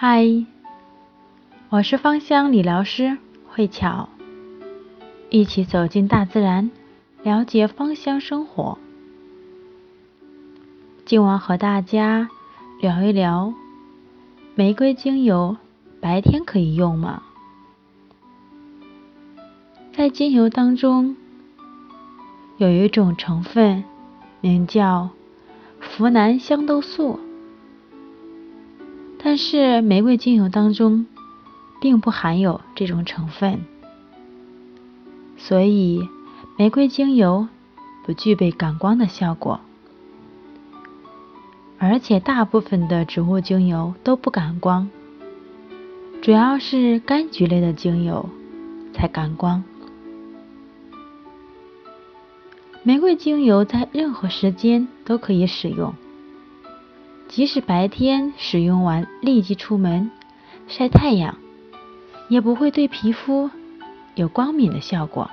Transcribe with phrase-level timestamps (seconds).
[0.00, 0.46] 嗨，
[1.70, 4.08] 我是芳香理疗师慧巧，
[5.28, 6.70] 一起走进大自然，
[7.24, 8.78] 了解芳香生活。
[11.04, 12.28] 今晚和大家
[12.80, 13.52] 聊一聊
[14.54, 15.56] 玫瑰精油，
[16.00, 17.24] 白天可以用吗？
[19.92, 21.16] 在精油当中，
[22.58, 23.82] 有一种成分
[24.40, 25.10] 名叫
[25.82, 27.18] 呋喃香豆素。
[29.20, 31.06] 但是玫瑰精油当中
[31.80, 33.60] 并不含有这种成分，
[35.36, 36.08] 所以
[36.56, 37.48] 玫瑰精油
[38.04, 39.60] 不具备感光的效果，
[41.78, 44.88] 而且大部分的植物精油都不感光，
[46.22, 48.28] 主要是柑橘类的精油
[48.94, 49.62] 才感光。
[52.84, 55.92] 玫瑰精油在任何时间都可以使用。
[57.28, 60.10] 即使白天使用完立即出门
[60.66, 61.36] 晒太阳，
[62.28, 63.50] 也不会对皮肤
[64.14, 65.30] 有光敏的效果。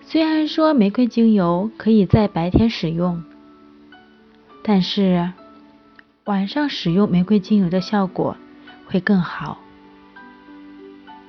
[0.00, 3.22] 虽然说玫瑰精油可以在白天使用，
[4.62, 5.32] 但是
[6.24, 8.36] 晚上使用玫瑰精油的效果
[8.86, 9.58] 会更好，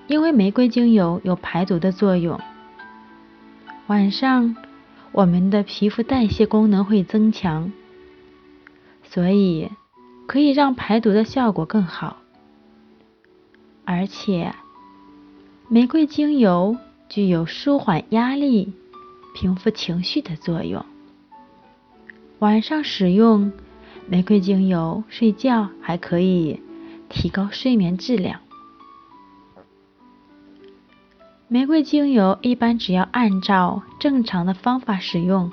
[0.08, 2.40] 因为玫瑰精油有排毒的作用。
[3.88, 4.56] 晚上
[5.12, 7.72] 我们的皮肤代谢功能会增强。
[9.18, 9.72] 所以
[10.28, 12.18] 可以让排毒的效果更好，
[13.84, 14.54] 而且
[15.70, 16.78] 玫瑰精油
[17.10, 18.72] 具有舒缓压力、
[19.34, 20.86] 平复情绪的作用。
[22.38, 23.52] 晚上使用
[24.06, 26.62] 玫瑰精油睡觉还可以
[27.10, 28.42] 提高睡眠质量。
[31.48, 35.52] 玫瑰精油一般只要按照正常的方法使用，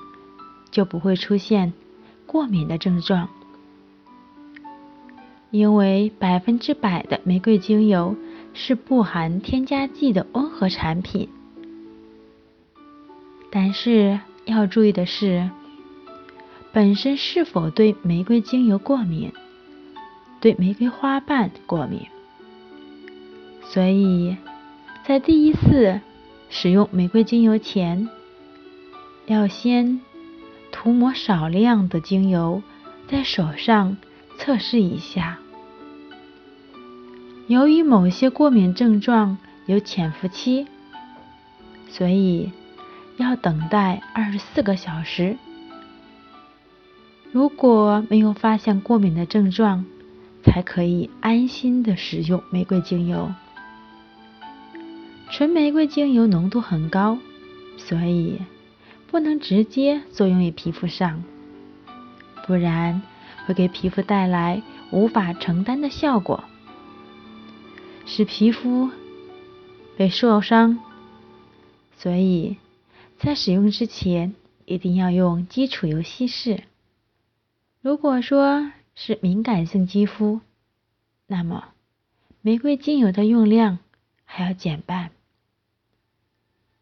[0.70, 1.72] 就不会出现
[2.26, 3.26] 过敏的症状。
[5.54, 8.16] 因为百分之百的玫瑰精油
[8.54, 11.28] 是不含添加剂的温和产品，
[13.52, 15.48] 但是要注意的是，
[16.72, 19.30] 本身是否对玫瑰精油过敏，
[20.40, 22.00] 对玫瑰花瓣过敏。
[23.62, 24.36] 所以
[25.06, 26.00] 在第一次
[26.50, 28.08] 使用玫瑰精油前，
[29.26, 30.00] 要先
[30.72, 32.60] 涂抹少量的精油
[33.06, 33.96] 在手上
[34.36, 35.38] 测试一下。
[37.46, 40.66] 由于某些过敏症状有潜伏期，
[41.90, 42.50] 所以
[43.18, 45.36] 要等待二十四个小时。
[47.32, 49.84] 如果没有发现过敏的症状，
[50.42, 53.30] 才可以安心的使用玫瑰精油。
[55.30, 57.18] 纯玫瑰精油浓度很高，
[57.76, 58.40] 所以
[59.10, 61.22] 不能直接作用于皮肤上，
[62.46, 63.02] 不然
[63.44, 66.42] 会给皮肤带来无法承担的效果。
[68.06, 68.90] 使皮肤
[69.96, 70.78] 被受伤，
[71.96, 72.56] 所以
[73.18, 74.34] 在使用之前
[74.66, 76.62] 一定要用基础油稀释。
[77.80, 80.40] 如果说是敏感性肌肤，
[81.26, 81.68] 那么
[82.40, 83.78] 玫瑰精油的用量
[84.24, 85.10] 还要减半。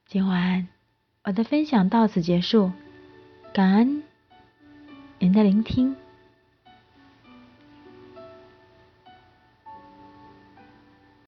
[0.06, 0.68] 今晚
[1.24, 2.72] 我的分享到此结束，
[3.54, 4.02] 感恩
[5.18, 5.96] 您的聆听。